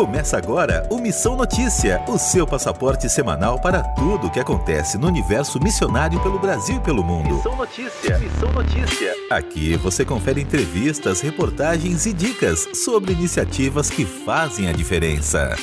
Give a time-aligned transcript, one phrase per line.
[0.00, 5.06] Começa agora o Missão Notícia, o seu passaporte semanal para tudo o que acontece no
[5.06, 7.34] universo missionário pelo Brasil e pelo mundo.
[7.34, 9.14] Missão Notícia, Missão Notícia.
[9.30, 15.54] Aqui você confere entrevistas, reportagens e dicas sobre iniciativas que fazem a diferença.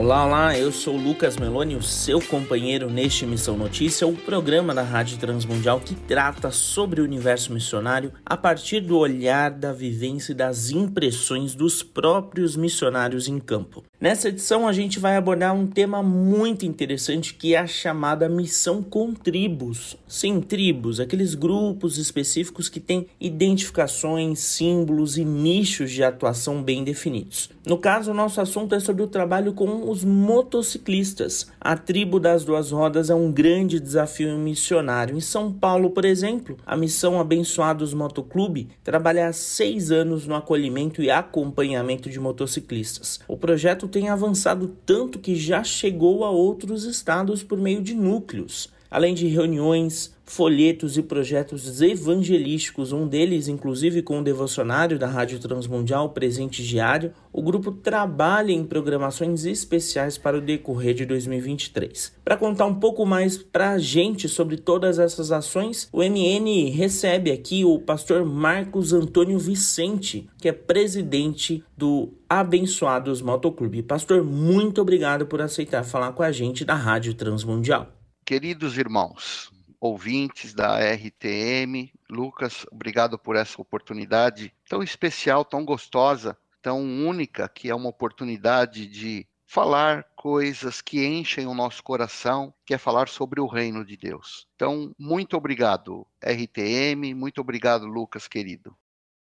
[0.00, 4.82] Olá, olá, eu sou Lucas Meloni, o seu companheiro neste Missão Notícia, o programa da
[4.82, 10.34] Rádio Transmundial que trata sobre o universo missionário a partir do olhar da vivência e
[10.34, 13.84] das impressões dos próprios missionários em campo.
[14.00, 18.82] Nessa edição, a gente vai abordar um tema muito interessante que é a chamada missão
[18.82, 19.98] com tribos.
[20.08, 27.50] Sim, tribos, aqueles grupos específicos que têm identificações, símbolos e nichos de atuação bem definidos.
[27.66, 31.50] No caso, o nosso assunto é sobre o trabalho com os motociclistas.
[31.60, 35.16] A tribo das duas rodas é um grande desafio missionário.
[35.16, 41.02] Em São Paulo, por exemplo, a missão Abençoados Motoclube trabalha há seis anos no acolhimento
[41.02, 43.18] e acompanhamento de motociclistas.
[43.26, 48.70] O projeto tem avançado tanto que já chegou a outros estados por meio de núcleos
[48.90, 55.40] além de reuniões, folhetos e projetos evangelísticos, um deles inclusive com o devocionário da Rádio
[55.40, 62.14] Transmundial Presente Diário, o grupo trabalha em programações especiais para o decorrer de 2023.
[62.24, 67.32] Para contar um pouco mais para a gente sobre todas essas ações, o MN recebe
[67.32, 73.82] aqui o pastor Marcos Antônio Vicente, que é presidente do Abençoados Motoclube.
[73.82, 77.88] Pastor, muito obrigado por aceitar falar com a gente da Rádio Transmundial.
[78.24, 86.80] Queridos irmãos, ouvintes da RTM, Lucas, obrigado por essa oportunidade tão especial, tão gostosa, tão
[86.80, 92.78] única, que é uma oportunidade de falar coisas que enchem o nosso coração, que é
[92.78, 94.46] falar sobre o reino de Deus.
[94.54, 98.76] Então, muito obrigado, RTM, muito obrigado, Lucas, querido.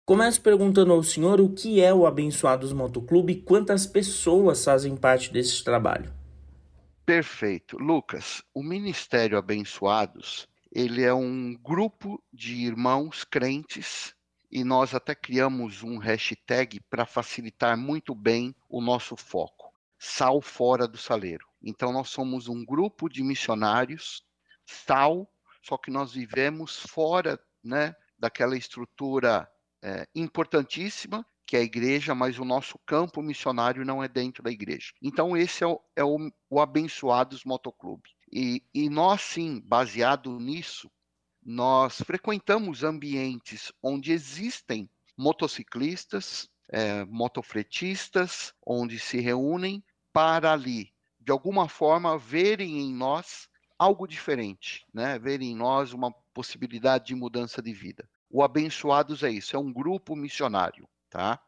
[0.07, 5.33] Começo perguntando ao senhor o que é o Abençoados Motoclube e quantas pessoas fazem parte
[5.33, 6.24] desse trabalho.
[7.05, 7.77] Perfeito.
[7.77, 14.15] Lucas, o Ministério Abençoados, ele é um grupo de irmãos crentes
[14.51, 19.71] e nós até criamos um hashtag para facilitar muito bem o nosso foco.
[19.99, 21.47] Sal fora do saleiro.
[21.63, 24.25] Então nós somos um grupo de missionários,
[24.65, 25.31] sal,
[25.63, 29.47] só que nós vivemos fora, né, daquela estrutura
[29.83, 34.51] é, importantíssima que é a igreja, mas o nosso campo missionário não é dentro da
[34.51, 34.93] igreja.
[35.01, 38.11] Então, esse é o, é o, o Abençoados Motoclube.
[38.33, 40.91] E, e nós, sim, baseado nisso,
[41.41, 49.81] nós frequentamos ambientes onde existem motociclistas, é, motofretistas, onde se reúnem
[50.13, 53.49] para ali, de alguma forma, verem em nós
[53.79, 55.21] algo diferente, né?
[55.21, 58.09] verem em nós uma possibilidade de mudança de vida.
[58.29, 60.89] O Abençoados é isso, é um grupo missionário.
[61.15, 61.41] Tá?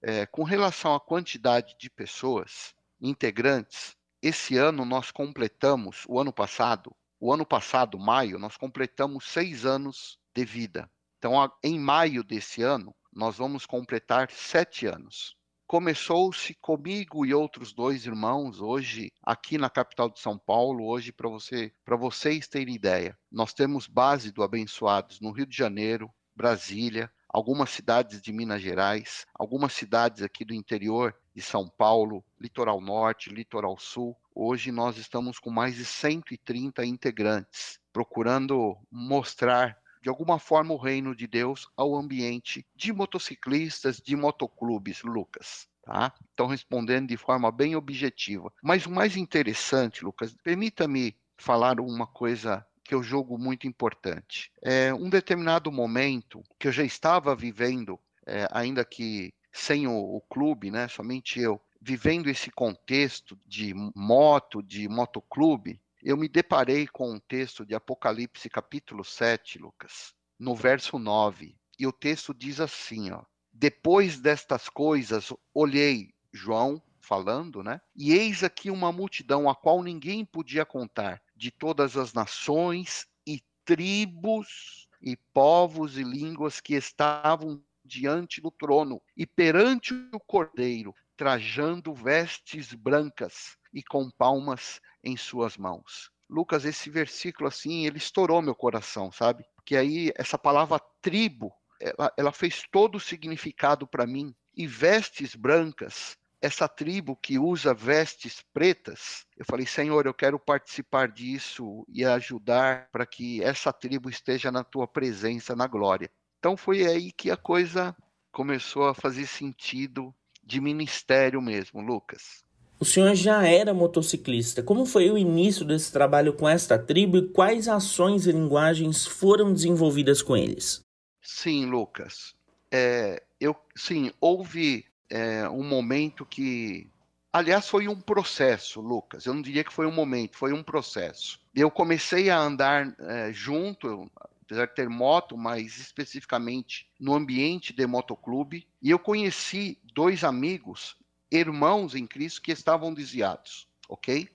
[0.00, 6.90] É, com relação à quantidade de pessoas integrantes, esse ano nós completamos, o ano passado,
[7.20, 10.90] o ano passado, maio, nós completamos seis anos de vida.
[11.18, 15.36] Então, em maio desse ano, nós vamos completar sete anos.
[15.66, 20.86] Começou-se comigo e outros dois irmãos hoje aqui na capital de São Paulo.
[20.86, 25.54] Hoje, para você, para vocês terem ideia, nós temos base do Abençoados no Rio de
[25.54, 32.24] Janeiro, Brasília, algumas cidades de Minas Gerais, algumas cidades aqui do interior de São Paulo,
[32.40, 34.16] litoral norte, litoral sul.
[34.32, 41.16] Hoje nós estamos com mais de 130 integrantes, procurando mostrar de alguma forma o reino
[41.16, 45.66] de Deus ao ambiente de motociclistas, de motoclubes, Lucas.
[45.82, 46.14] Tá?
[46.32, 48.52] Então, respondendo de forma bem objetiva.
[48.62, 54.52] Mas o mais interessante, Lucas, permita-me falar uma coisa que eu jogo muito importante.
[54.62, 60.20] É um determinado momento que eu já estava vivendo, é, ainda que sem o, o
[60.20, 67.12] clube, né, somente eu, vivendo esse contexto de moto, de motoclube, eu me deparei com
[67.12, 71.56] um texto de Apocalipse capítulo 7, Lucas, no verso 9.
[71.78, 77.80] E o texto diz assim, ó: Depois destas coisas, olhei João falando, né?
[77.94, 83.38] E eis aqui uma multidão a qual ninguém podia contar, de todas as nações e
[83.66, 91.92] tribos e povos e línguas que estavam diante do trono e perante o cordeiro, trajando
[91.92, 96.10] vestes brancas e com palmas em suas mãos.
[96.30, 99.44] Lucas, esse versículo assim, ele estourou meu coração, sabe?
[99.54, 104.34] Porque aí essa palavra tribo, ela, ela fez todo o significado para mim.
[104.56, 111.08] E vestes brancas essa tribo que usa vestes pretas, eu falei, Senhor, eu quero participar
[111.08, 116.10] disso e ajudar para que essa tribo esteja na tua presença, na glória.
[116.38, 117.96] Então foi aí que a coisa
[118.30, 122.44] começou a fazer sentido de ministério mesmo, Lucas.
[122.78, 124.62] O senhor já era motociclista.
[124.62, 129.50] Como foi o início desse trabalho com esta tribo e quais ações e linguagens foram
[129.50, 130.82] desenvolvidas com eles?
[131.22, 132.34] Sim, Lucas.
[132.70, 136.90] É, eu, sim, houve é, um momento que.
[137.32, 139.26] Aliás, foi um processo, Lucas.
[139.26, 141.40] Eu não diria que foi um momento, foi um processo.
[141.54, 144.10] Eu comecei a andar é, junto,
[144.42, 150.96] apesar de ter moto, mas especificamente no ambiente de motoclube, e eu conheci dois amigos
[151.30, 154.28] irmãos em Cristo que estavam desviados, ok?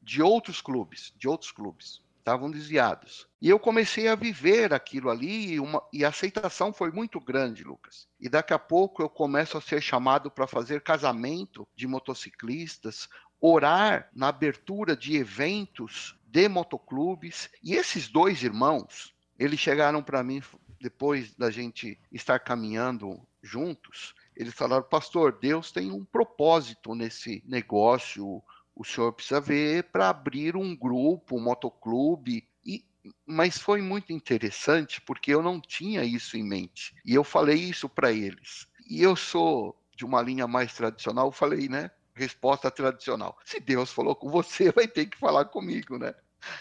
[0.00, 3.26] De outros clubes, de outros clubes, estavam desviados.
[3.40, 7.64] E eu comecei a viver aquilo ali e, uma, e a aceitação foi muito grande,
[7.64, 8.06] Lucas.
[8.20, 13.08] E daqui a pouco eu começo a ser chamado para fazer casamento de motociclistas,
[13.40, 17.48] orar na abertura de eventos de motoclubes.
[17.62, 20.42] E esses dois irmãos, eles chegaram para mim
[20.80, 28.40] depois da gente estar caminhando juntos eles falaram, pastor, Deus tem um propósito nesse negócio,
[28.78, 32.48] o senhor precisa ver para abrir um grupo, um motoclube.
[32.64, 32.84] E,
[33.26, 36.94] mas foi muito interessante porque eu não tinha isso em mente.
[37.04, 38.68] E eu falei isso para eles.
[38.88, 41.90] E eu sou de uma linha mais tradicional, falei, né?
[42.14, 43.36] Resposta tradicional.
[43.44, 46.14] Se Deus falou com você, vai ter que falar comigo, né?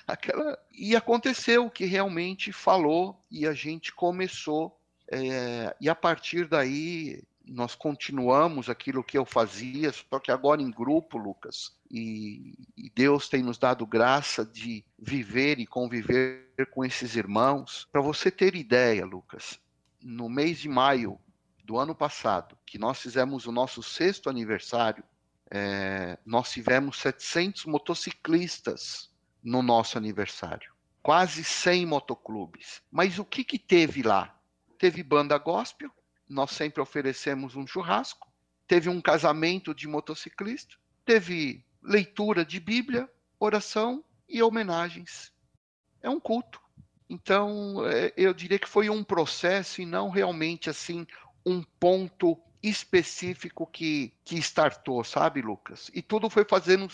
[0.08, 0.58] Aquela...
[0.72, 4.76] E aconteceu que realmente falou e a gente começou.
[5.12, 5.76] É...
[5.80, 11.18] E a partir daí nós continuamos aquilo que eu fazia, só que agora em grupo,
[11.18, 11.76] Lucas.
[11.90, 17.88] E, e, Deus tem nos dado graça de viver e conviver com esses irmãos.
[17.92, 19.60] Para você ter ideia, Lucas,
[20.02, 21.20] no mês de maio
[21.64, 25.04] do ano passado, que nós fizemos o nosso sexto aniversário,
[25.50, 29.10] é, nós tivemos 700 motociclistas
[29.44, 30.72] no nosso aniversário.
[31.02, 32.82] Quase 100 motoclubes.
[32.92, 34.38] Mas o que, que teve lá?
[34.78, 35.90] Teve banda gospel,
[36.30, 38.28] nós sempre oferecemos um churrasco.
[38.68, 40.76] Teve um casamento de motociclista,
[41.06, 43.10] teve leitura de Bíblia,
[43.40, 45.32] oração e homenagens.
[46.02, 46.62] É um culto.
[47.10, 51.08] Então, é, eu diria que foi um processo e não realmente assim
[51.46, 55.90] um ponto específico que, que startou, sabe, Lucas?
[55.94, 56.88] E tudo foi fazendo,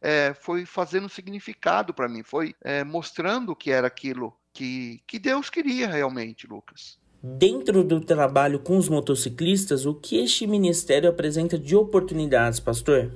[0.00, 5.50] é, foi fazendo significado para mim, foi é, mostrando que era aquilo que, que Deus
[5.50, 6.98] queria realmente, Lucas.
[7.34, 13.12] Dentro do trabalho com os motociclistas, o que este ministério apresenta de oportunidades, pastor?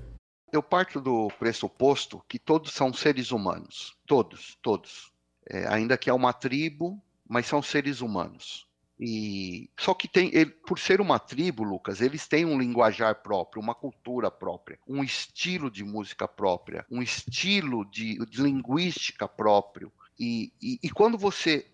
[0.52, 3.96] Eu parto do pressuposto que todos são seres humanos.
[4.06, 5.12] Todos, todos.
[5.48, 8.66] É, ainda que é uma tribo, mas são seres humanos.
[8.98, 13.62] E só que tem, ele, por ser uma tribo, Lucas, eles têm um linguajar próprio,
[13.62, 19.90] uma cultura própria, um estilo de música própria, um estilo de, de linguística próprio.
[20.18, 21.66] E, e, e quando você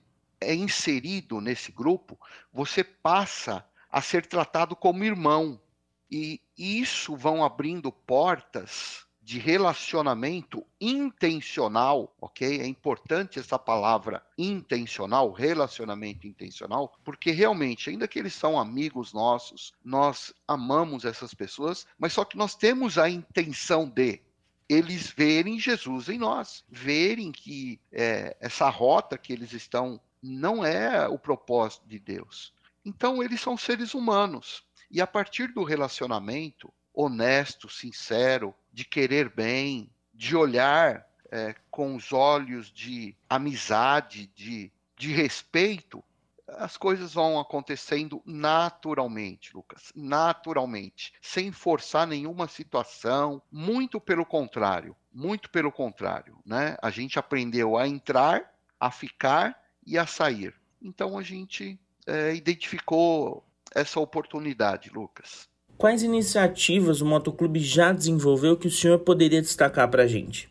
[0.46, 2.18] é inserido nesse grupo,
[2.52, 5.60] você passa a ser tratado como irmão.
[6.10, 12.60] E isso vão abrindo portas de relacionamento intencional, ok?
[12.60, 19.72] É importante essa palavra intencional, relacionamento intencional, porque realmente, ainda que eles são amigos nossos,
[19.84, 24.20] nós amamos essas pessoas, mas só que nós temos a intenção de
[24.68, 31.06] eles verem Jesus em nós, verem que é, essa rota que eles estão não é
[31.08, 32.52] o propósito de Deus.
[32.84, 34.64] Então, eles são seres humanos.
[34.90, 42.12] E a partir do relacionamento honesto, sincero, de querer bem, de olhar é, com os
[42.12, 46.02] olhos de amizade, de, de respeito,
[46.48, 55.50] as coisas vão acontecendo naturalmente, Lucas, naturalmente, sem forçar nenhuma situação, muito pelo contrário, muito
[55.50, 56.76] pelo contrário, né?
[56.80, 60.52] A gente aprendeu a entrar, a ficar e a sair.
[60.82, 65.48] Então a gente é, identificou essa oportunidade, Lucas.
[65.78, 70.48] Quais iniciativas o Motoclube já desenvolveu que o senhor poderia destacar para a gente?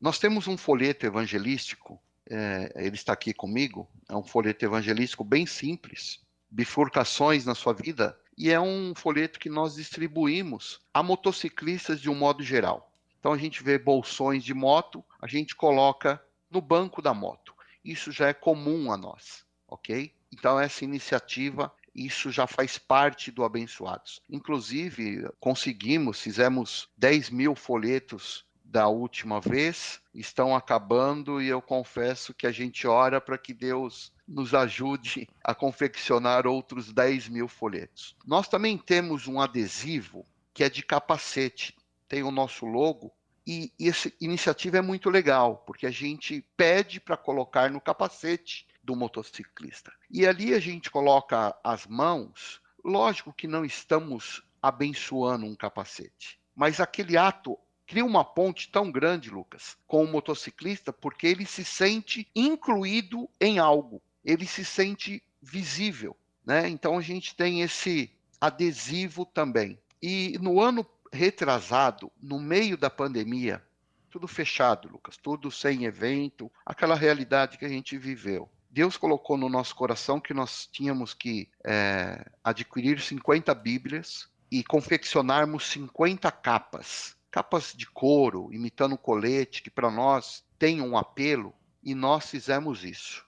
[0.00, 5.46] Nós temos um folheto evangelístico, é, ele está aqui comigo, é um folheto evangelístico bem
[5.46, 12.10] simples, bifurcações na sua vida, e é um folheto que nós distribuímos a motociclistas de
[12.10, 12.92] um modo geral.
[13.20, 17.53] Então a gente vê bolsões de moto, a gente coloca no banco da moto
[17.84, 20.12] isso já é comum a nós, ok?
[20.32, 24.20] Então, essa iniciativa, isso já faz parte do Abençoados.
[24.28, 32.44] Inclusive, conseguimos, fizemos 10 mil folhetos da última vez, estão acabando e eu confesso que
[32.44, 38.16] a gente ora para que Deus nos ajude a confeccionar outros 10 mil folhetos.
[38.26, 41.76] Nós também temos um adesivo que é de capacete,
[42.08, 43.12] tem o nosso logo
[43.46, 48.96] e, essa iniciativa é muito legal, porque a gente pede para colocar no capacete do
[48.96, 49.92] motociclista.
[50.10, 56.38] E ali a gente coloca as mãos, lógico que não estamos abençoando um capacete.
[56.54, 61.64] Mas aquele ato cria uma ponte tão grande, Lucas, com o motociclista, porque ele se
[61.64, 66.16] sente incluído em algo, ele se sente visível.
[66.44, 66.68] Né?
[66.68, 68.10] Então a gente tem esse
[68.40, 69.78] adesivo também.
[70.00, 73.62] E no ano retrasado, no meio da pandemia,
[74.10, 78.50] tudo fechado, Lucas, tudo sem evento, aquela realidade que a gente viveu.
[78.68, 85.66] Deus colocou no nosso coração que nós tínhamos que é, adquirir 50 Bíblias e confeccionarmos
[85.68, 92.30] 50 capas, capas de couro, imitando colete, que para nós tem um apelo, e nós
[92.30, 93.24] fizemos isso.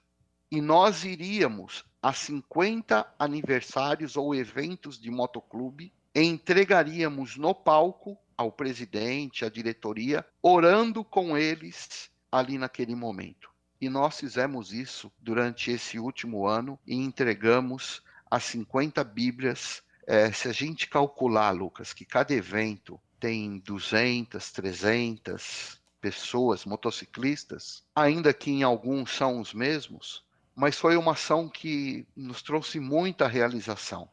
[0.50, 9.44] E nós iríamos a 50 aniversários ou eventos de motoclube entregaríamos no palco ao presidente,
[9.44, 13.50] à diretoria, orando com eles ali naquele momento.
[13.80, 19.82] E nós fizemos isso durante esse último ano e entregamos as 50 Bíblias.
[20.06, 28.32] É, se a gente calcular, Lucas, que cada evento tem 200, 300 pessoas, motociclistas, ainda
[28.32, 34.08] que em alguns são os mesmos, mas foi uma ação que nos trouxe muita realização.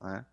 [0.00, 0.24] Né?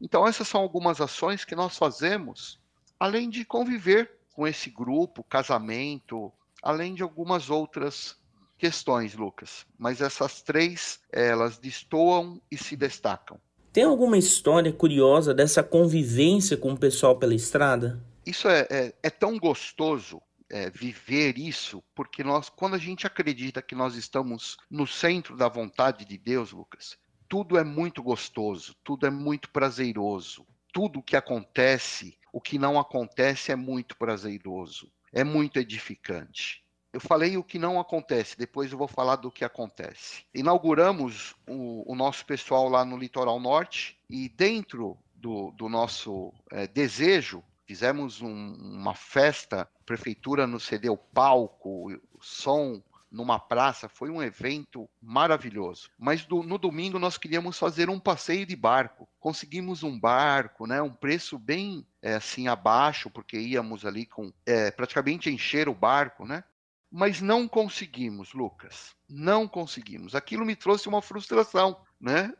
[0.00, 2.60] Então, essas são algumas ações que nós fazemos,
[2.98, 6.32] além de conviver com esse grupo, casamento,
[6.62, 8.16] além de algumas outras
[8.58, 9.66] questões, Lucas.
[9.78, 13.38] Mas essas três, elas destoam e se destacam.
[13.72, 18.02] Tem alguma história curiosa dessa convivência com o pessoal pela estrada?
[18.24, 23.60] Isso é, é, é tão gostoso é, viver isso, porque nós, quando a gente acredita
[23.60, 26.96] que nós estamos no centro da vontade de Deus, Lucas,
[27.34, 30.46] tudo é muito gostoso, tudo é muito prazeroso.
[30.72, 36.64] Tudo que acontece, o que não acontece é muito prazeroso é muito edificante.
[36.92, 40.24] Eu falei o que não acontece, depois eu vou falar do que acontece.
[40.32, 46.68] Inauguramos o, o nosso pessoal lá no Litoral Norte e dentro do, do nosso é,
[46.68, 52.80] desejo, fizemos um, uma festa, a prefeitura nos cedeu palco, som,
[53.14, 55.88] numa praça, foi um evento maravilhoso.
[55.96, 59.08] Mas do, no domingo nós queríamos fazer um passeio de barco.
[59.20, 64.70] Conseguimos um barco, né, um preço bem é, assim abaixo, porque íamos ali com é,
[64.70, 66.42] praticamente encher o barco, né?
[66.90, 68.94] Mas não conseguimos, Lucas.
[69.08, 70.14] Não conseguimos.
[70.14, 72.32] Aquilo me trouxe uma frustração, né?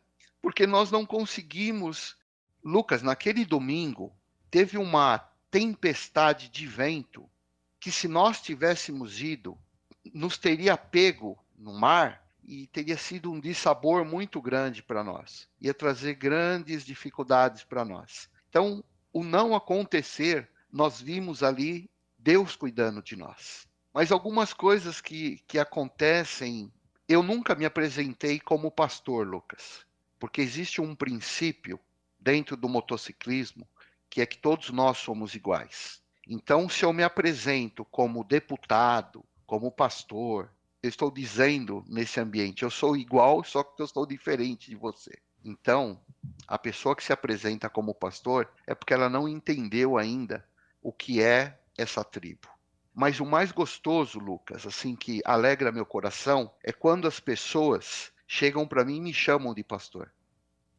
[0.43, 2.17] Porque nós não conseguimos.
[2.63, 4.13] Lucas, naquele domingo
[4.51, 5.19] teve uma
[5.51, 7.29] tempestade de vento
[7.81, 9.59] que se nós tivéssemos ido
[10.13, 15.49] nos teria pego no mar e teria sido um dissabor muito grande para nós.
[15.61, 18.29] Ia trazer grandes dificuldades para nós.
[18.49, 23.67] Então, o não acontecer, nós vimos ali Deus cuidando de nós.
[23.93, 26.73] Mas algumas coisas que, que acontecem,
[27.09, 29.87] eu nunca me apresentei como pastor, Lucas,
[30.19, 31.79] porque existe um princípio
[32.19, 33.69] dentro do motociclismo
[34.11, 36.01] que é que todos nós somos iguais.
[36.29, 40.51] Então, se eu me apresento como deputado, como pastor,
[40.83, 45.19] eu estou dizendo nesse ambiente, eu sou igual, só que eu estou diferente de você.
[45.45, 46.01] Então,
[46.47, 50.47] a pessoa que se apresenta como pastor é porque ela não entendeu ainda
[50.83, 52.49] o que é essa tribo.
[52.95, 58.67] Mas o mais gostoso, Lucas, assim que alegra meu coração, é quando as pessoas chegam
[58.67, 60.13] para mim e me chamam de pastor.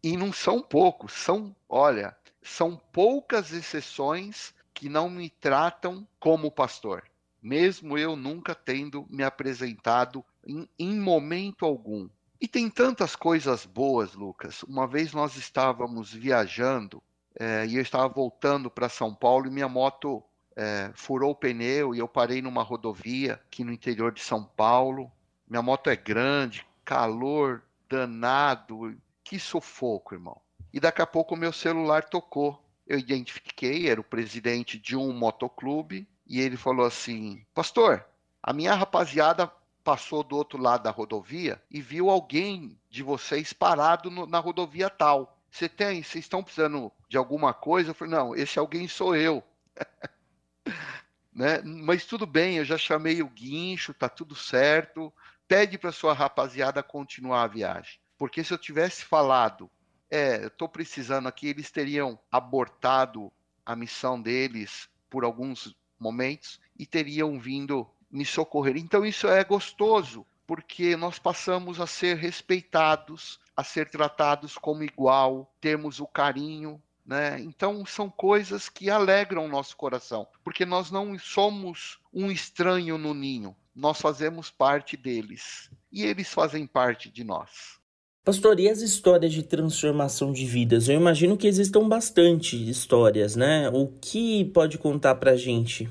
[0.02, 7.04] E não são poucos, são, olha, são poucas exceções que não me tratam como pastor
[7.46, 12.10] mesmo eu nunca tendo me apresentado em, em momento algum.
[12.42, 14.64] E tem tantas coisas boas, Lucas.
[14.64, 17.04] Uma vez nós estávamos viajando
[17.40, 20.24] é, e eu estava voltando para São Paulo e minha moto
[20.56, 25.12] é, furou o pneu e eu parei numa rodovia aqui no interior de São Paulo.
[25.48, 30.42] Minha moto é grande, calor danado, que sufoco, irmão.
[30.74, 32.60] E daqui a pouco o meu celular tocou.
[32.88, 38.06] Eu identifiquei, era o presidente de um motoclube e ele falou assim: Pastor,
[38.42, 39.52] a minha rapaziada
[39.84, 44.90] passou do outro lado da rodovia e viu alguém de vocês parado no, na rodovia
[44.90, 45.38] tal.
[45.50, 47.92] Você tem, vocês estão precisando de alguma coisa?
[47.92, 49.44] Eu falei: Não, esse alguém sou eu.
[51.34, 51.62] né?
[51.64, 55.14] Mas tudo bem, eu já chamei o guincho, tá tudo certo.
[55.48, 58.00] Pede para sua rapaziada continuar a viagem.
[58.18, 59.70] Porque se eu tivesse falado,
[60.10, 63.32] é, precisando aqui, eles teriam abortado
[63.66, 68.78] a missão deles por alguns momentos e teriam vindo me socorrer.
[68.78, 75.52] Então isso é gostoso, porque nós passamos a ser respeitados, a ser tratados como igual,
[75.60, 77.40] temos o carinho, né?
[77.42, 83.14] Então são coisas que alegram o nosso coração, porque nós não somos um estranho no
[83.14, 87.80] ninho, nós fazemos parte deles e eles fazem parte de nós.
[88.26, 90.90] Pastor, e as histórias de transformação de vidas?
[90.90, 93.70] Eu imagino que existam bastante histórias, né?
[93.70, 95.88] O que pode contar pra gente?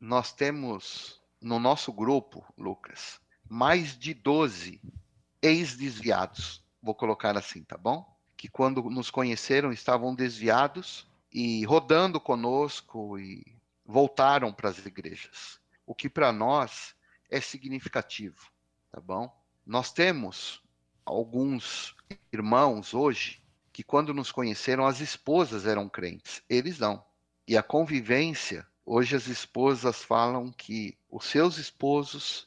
[0.00, 4.80] Nós temos no nosso grupo, Lucas, mais de 12
[5.40, 6.60] ex-desviados.
[6.82, 8.04] Vou colocar assim, tá bom?
[8.36, 13.46] Que quando nos conheceram estavam desviados e rodando conosco e
[13.86, 15.60] voltaram para as igrejas.
[15.86, 16.92] O que para nós
[17.30, 18.50] é significativo,
[18.90, 19.32] tá bom?
[19.64, 20.60] Nós temos
[21.04, 21.94] alguns
[22.32, 23.42] irmãos hoje
[23.72, 27.04] que, quando nos conheceram, as esposas eram crentes, eles não.
[27.46, 32.46] E a convivência, hoje as esposas falam que os seus esposos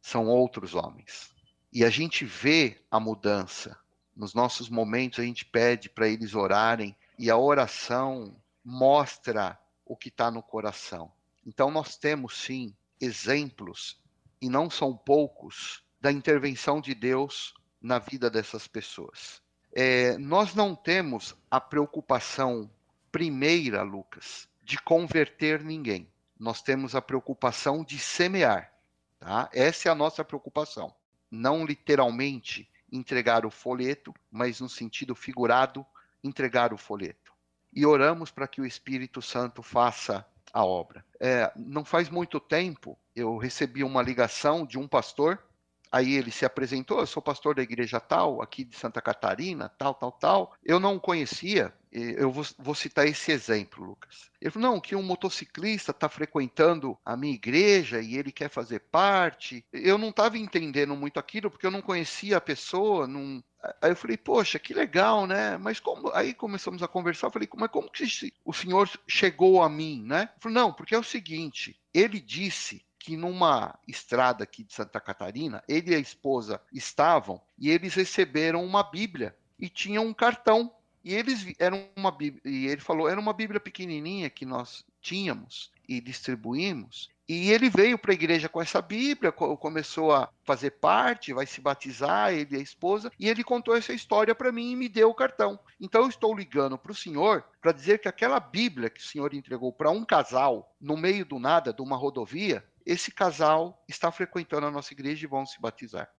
[0.00, 1.30] são outros homens.
[1.72, 3.78] E a gente vê a mudança.
[4.16, 10.08] Nos nossos momentos, a gente pede para eles orarem, e a oração mostra o que
[10.08, 11.12] está no coração.
[11.46, 14.00] Então, nós temos sim exemplos,
[14.40, 19.42] e não são poucos, da intervenção de Deus na vida dessas pessoas.
[19.72, 22.70] É, nós não temos a preocupação
[23.10, 26.08] primeira, Lucas, de converter ninguém.
[26.38, 28.72] Nós temos a preocupação de semear.
[29.18, 29.48] Tá?
[29.52, 30.94] Essa é a nossa preocupação.
[31.30, 35.86] Não literalmente entregar o folheto, mas no sentido figurado,
[36.24, 37.32] entregar o folheto.
[37.72, 41.04] E oramos para que o Espírito Santo faça a obra.
[41.20, 45.42] É, não faz muito tempo eu recebi uma ligação de um pastor
[45.92, 49.92] Aí ele se apresentou, eu sou pastor da igreja tal, aqui de Santa Catarina, tal,
[49.94, 50.54] tal, tal.
[50.64, 54.30] Eu não conhecia, eu vou, vou citar esse exemplo, Lucas.
[54.40, 58.80] Ele falou, não, que um motociclista está frequentando a minha igreja e ele quer fazer
[58.80, 59.64] parte.
[59.72, 63.42] Eu não estava entendendo muito aquilo, porque eu não conhecia a pessoa, não,
[63.82, 65.58] Aí eu falei, poxa, que legal, né?
[65.58, 66.10] Mas como.
[66.14, 68.04] Aí começamos a conversar, eu falei, mas como que
[68.44, 70.22] o senhor chegou a mim, né?
[70.22, 75.00] Ele falou, não, porque é o seguinte, ele disse que numa estrada aqui de Santa
[75.00, 80.70] Catarina, ele e a esposa estavam e eles receberam uma Bíblia e tinham um cartão.
[81.02, 85.72] E eles eram uma Bíblia, e ele falou, era uma Bíblia pequenininha que nós tínhamos
[85.88, 87.08] e distribuímos.
[87.26, 91.60] E ele veio para a igreja com essa Bíblia, começou a fazer parte, vai se
[91.60, 95.08] batizar, ele e a esposa, e ele contou essa história para mim e me deu
[95.08, 95.58] o cartão.
[95.80, 99.32] Então eu estou ligando para o senhor para dizer que aquela Bíblia que o senhor
[99.32, 104.66] entregou para um casal, no meio do nada, de uma rodovia, esse casal está frequentando
[104.66, 106.10] a nossa igreja e vão se batizar.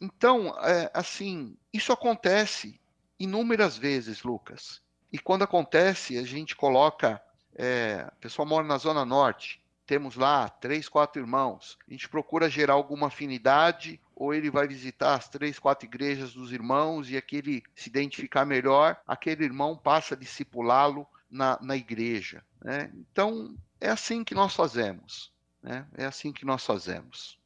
[0.00, 2.80] Então, é, assim, isso acontece
[3.18, 4.80] inúmeras vezes, Lucas.
[5.12, 7.20] E quando acontece, a gente coloca.
[7.60, 11.76] É, a pessoa mora na Zona Norte, temos lá três, quatro irmãos.
[11.88, 16.52] A gente procura gerar alguma afinidade, ou ele vai visitar as três, quatro igrejas dos
[16.52, 22.44] irmãos e aquele se identificar melhor, aquele irmão passa a discipulá-lo na, na igreja.
[22.62, 22.92] Né?
[22.94, 25.32] Então, é assim que nós fazemos.
[25.62, 25.86] Né?
[25.96, 27.38] É assim que nós fazemos.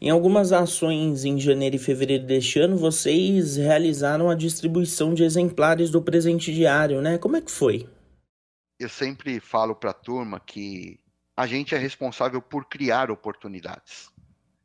[0.00, 5.90] Em algumas ações em janeiro e fevereiro deste ano, vocês realizaram a distribuição de exemplares
[5.90, 7.16] do presente diário, né?
[7.16, 7.88] Como é que foi?
[8.78, 11.00] Eu sempre falo para a turma que
[11.36, 14.10] a gente é responsável por criar oportunidades.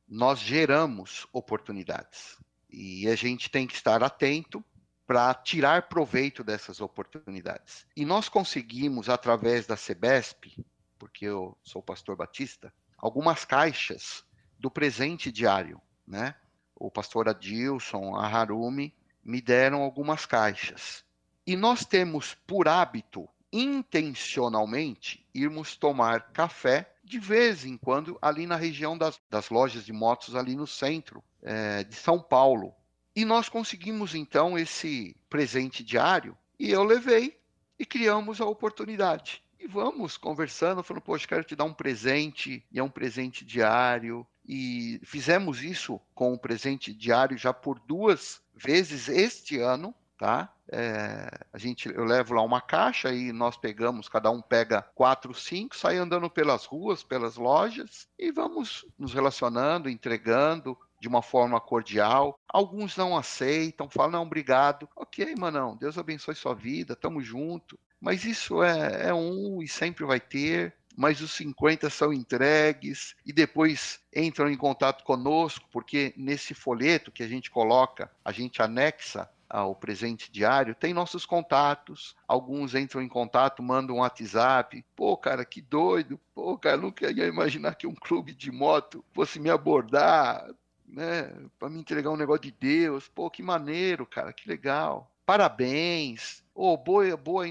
[0.08, 2.38] Nós geramos oportunidades
[2.70, 4.64] e a gente tem que estar atento
[5.08, 7.86] para tirar proveito dessas oportunidades.
[7.96, 10.64] E nós conseguimos, através da CEBESP,
[11.00, 14.24] porque eu sou pastor batista, algumas caixas
[14.58, 16.36] do presente diário, né?
[16.76, 21.04] O pastor Adilson, a Harumi, me deram algumas caixas.
[21.46, 28.56] E nós temos por hábito, intencionalmente, irmos tomar café de vez em quando ali na
[28.56, 32.74] região das, das lojas de motos, ali no centro é, de São Paulo.
[33.16, 37.40] E nós conseguimos então esse presente diário e eu levei
[37.78, 42.80] e criamos a oportunidade e vamos conversando, falando, poxa, quero te dar um presente, e
[42.80, 44.26] é um presente diário.
[44.48, 50.54] E fizemos isso com o presente diário já por duas vezes este ano, tá?
[50.72, 55.34] É, a gente, eu levo lá uma caixa e nós pegamos, cada um pega quatro,
[55.34, 61.60] cinco, sai andando pelas ruas, pelas lojas e vamos nos relacionando, entregando de uma forma
[61.60, 62.40] cordial.
[62.48, 64.88] Alguns não aceitam, falam, não, obrigado.
[64.96, 67.80] Ok, manão, Deus abençoe sua vida, tamo junto.
[68.00, 70.74] Mas isso é, é um e sempre vai ter.
[70.96, 77.24] Mas os 50 são entregues e depois entram em contato conosco, porque nesse folheto que
[77.24, 82.16] a gente coloca, a gente anexa ao presente diário, tem nossos contatos.
[82.28, 84.86] Alguns entram em contato, mandam um WhatsApp.
[84.96, 86.20] Pô, cara, que doido.
[86.36, 90.48] Pô, cara, nunca ia imaginar que um clube de moto fosse me abordar,
[90.88, 91.34] né?
[91.58, 93.08] Para me entregar um negócio de Deus.
[93.08, 95.12] Pô, que maneiro, cara, que legal.
[95.30, 97.46] Parabéns ou oh, boa, boa,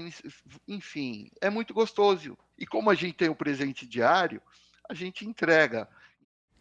[0.67, 2.37] enfim, é muito gostoso.
[2.57, 4.41] E como a gente tem o presente diário,
[4.89, 5.87] a gente entrega.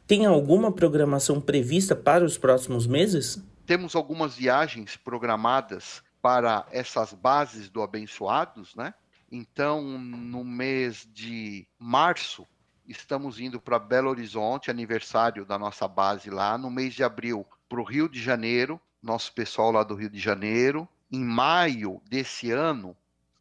[0.06, 3.42] Tem alguma programação prevista para os próximos meses?
[3.68, 8.94] temos algumas viagens programadas para essas bases do Abençoados, né?
[9.30, 12.46] Então, no mês de março,
[12.86, 16.56] estamos indo para Belo Horizonte, aniversário da nossa base lá.
[16.56, 20.18] No mês de abril, para o Rio de Janeiro, nosso pessoal lá do Rio de
[20.18, 20.88] Janeiro.
[21.10, 22.96] Em maio desse ano,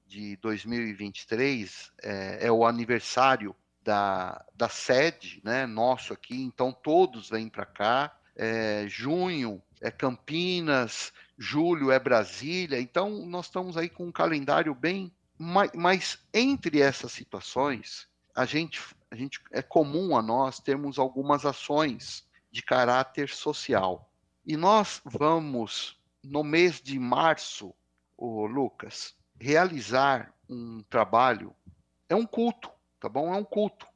[0.06, 7.50] de 2023, é, é o aniversário da, da sede, né, nosso aqui, então todos vêm
[7.50, 8.18] para cá.
[8.36, 15.12] É, junho é Campinas, julho é Brasília, então nós estamos aí com um calendário bem.
[15.38, 21.46] Mas, mas entre essas situações, a gente, a gente é comum a nós termos algumas
[21.46, 24.10] ações de caráter social.
[24.46, 25.97] E nós vamos,
[26.30, 27.74] no mês de março,
[28.18, 31.56] o Lucas, realizar um trabalho.
[32.10, 33.34] É um culto, tá bom?
[33.34, 33.88] É um culto.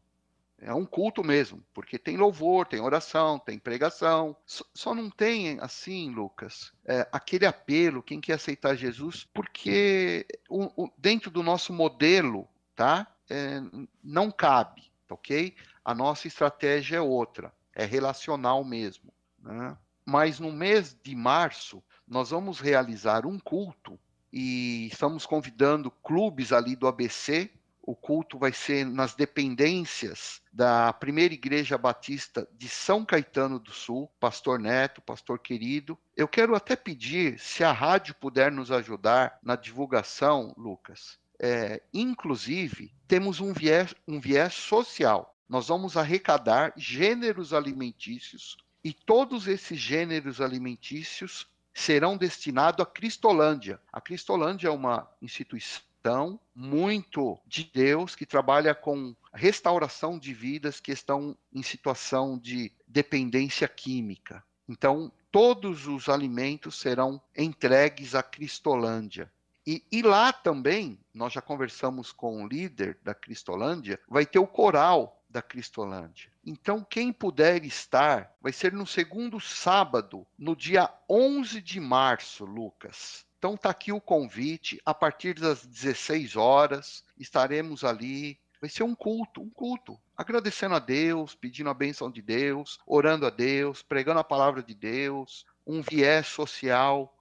[0.64, 4.38] É um culto mesmo, porque tem louvor, tem oração, tem pregação.
[4.46, 10.92] Só, não tem, assim, Lucas, é, aquele apelo, quem quer aceitar Jesus, porque o, o,
[10.96, 13.08] dentro do nosso modelo, tá?
[13.28, 13.60] É,
[14.04, 15.56] não cabe, ok?
[15.84, 19.12] A nossa estratégia é outra, é relacional mesmo.
[19.40, 19.76] Né?
[20.06, 23.98] Mas no mês de março, nós vamos realizar um culto
[24.32, 27.50] e estamos convidando clubes ali do ABC
[27.84, 34.08] o culto vai ser nas dependências da primeira igreja batista de São Caetano do Sul,
[34.20, 35.98] pastor Neto, pastor querido.
[36.16, 41.18] Eu quero até pedir, se a rádio puder nos ajudar na divulgação, Lucas.
[41.40, 45.36] É, inclusive, temos um viés, um viés social.
[45.50, 51.48] Nós vamos arrecadar gêneros alimentícios e todos esses gêneros alimentícios
[51.82, 53.82] serão destinados à Cristolândia.
[53.92, 60.92] A Cristolândia é uma instituição muito de Deus que trabalha com restauração de vidas que
[60.92, 64.44] estão em situação de dependência química.
[64.68, 69.32] Então, todos os alimentos serão entregues à Cristolândia.
[69.66, 74.48] E, e, lá também, nós já conversamos com o líder da Cristolândia, vai ter o
[74.48, 76.32] coral da Cristolândia.
[76.46, 83.26] Então, quem puder estar, vai ser no segundo sábado, no dia 11 de março, Lucas.
[83.42, 84.80] Então está aqui o convite.
[84.86, 88.40] A partir das 16 horas estaremos ali.
[88.62, 90.00] Vai ser um culto, um culto.
[90.16, 94.76] Agradecendo a Deus, pedindo a bênção de Deus, orando a Deus, pregando a palavra de
[94.76, 97.18] Deus, um viés social.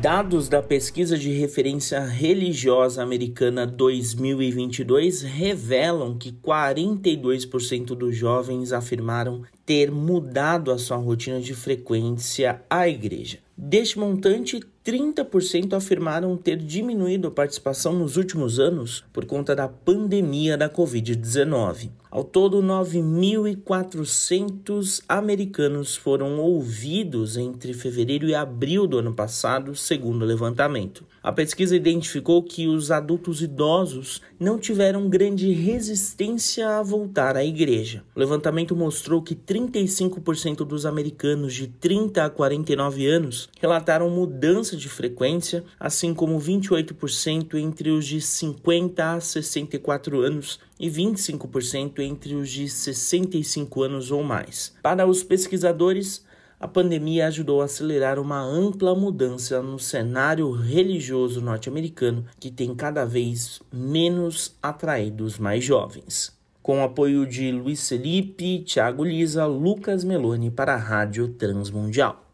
[0.05, 9.89] Dados da pesquisa de referência religiosa americana 2022 revelam que 42% dos jovens afirmaram ter
[9.89, 13.39] mudado a sua rotina de frequência à igreja.
[13.57, 20.55] Deste montante, 30% afirmaram ter diminuído a participação nos últimos anos por conta da pandemia
[20.57, 21.89] da Covid-19.
[22.11, 30.25] Ao todo, 9.400 americanos foram ouvidos entre fevereiro e abril do ano passado, segundo o
[30.25, 31.03] levantamento.
[31.21, 38.03] A pesquisa identificou que os adultos idosos não tiveram grande resistência a voltar à igreja.
[38.15, 44.89] O levantamento mostrou que 35% dos americanos de 30 a 49 anos relataram mudança de
[44.89, 52.49] frequência, assim como 28% entre os de 50 a 64 anos e 25% entre os
[52.49, 54.73] de 65 anos ou mais.
[54.81, 56.23] Para os pesquisadores,
[56.59, 63.05] a pandemia ajudou a acelerar uma ampla mudança no cenário religioso norte-americano, que tem cada
[63.05, 66.33] vez menos atraído os mais jovens.
[66.61, 72.25] Com o apoio de Luiz Felipe, Thiago Lisa, Lucas Meloni para a Rádio Transmundial.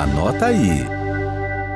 [0.00, 0.82] Anota aí.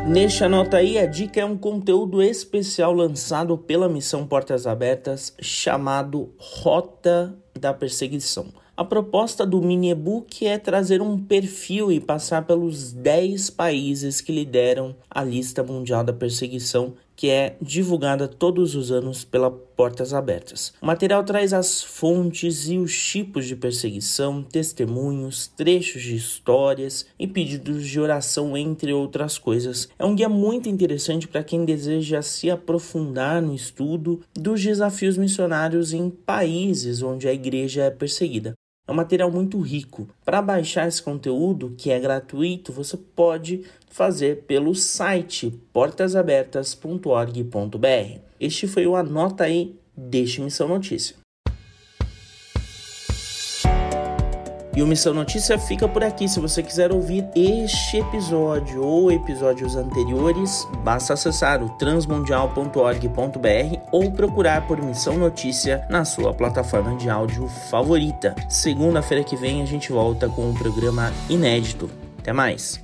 [0.09, 6.33] Neste Anota aí, a dica é um conteúdo especial lançado pela Missão Portas Abertas chamado
[6.39, 8.47] Rota da Perseguição.
[8.75, 14.33] A proposta do mini e-book é trazer um perfil e passar pelos 10 países que
[14.33, 20.73] lideram a lista mundial da perseguição que é divulgada todos os anos pela Portas Abertas.
[20.81, 27.27] O material traz as fontes e os tipos de perseguição, testemunhos, trechos de histórias e
[27.27, 29.89] pedidos de oração, entre outras coisas.
[29.99, 35.93] É um guia muito interessante para quem deseja se aprofundar no estudo dos desafios missionários
[35.93, 38.55] em países onde a igreja é perseguida.
[38.87, 40.09] É um material muito rico.
[40.25, 48.19] Para baixar esse conteúdo, que é gratuito, você pode fazer pelo site portasabertas.org.br.
[48.39, 51.24] Este foi o Anota aí, deixe Missão Notícia.
[54.77, 56.29] E o Missão Notícia fica por aqui.
[56.29, 64.67] Se você quiser ouvir este episódio ou episódios anteriores, basta acessar o transmundial.org.br ou procurar
[64.67, 68.35] por Missão Notícia na sua plataforma de áudio favorita.
[68.49, 71.89] Segunda-feira que vem a gente volta com um programa inédito.
[72.19, 72.84] Até mais!